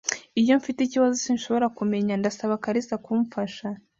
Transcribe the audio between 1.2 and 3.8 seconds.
sinshobora kumenya, ndasaba kalisa kumfasha.